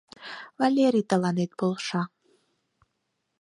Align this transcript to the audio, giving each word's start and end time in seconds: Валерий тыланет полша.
Валерий 0.59 1.05
тыланет 1.09 1.51
полша. 1.59 2.01